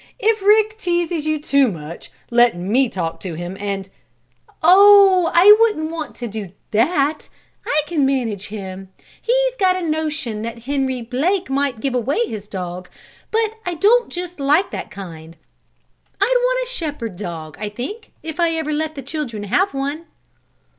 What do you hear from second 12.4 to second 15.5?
dog. But I don't just like that kind.